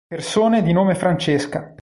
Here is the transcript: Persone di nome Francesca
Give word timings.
Persone 0.07 0.63
di 0.63 0.73
nome 0.73 0.95
Francesca 0.95 1.75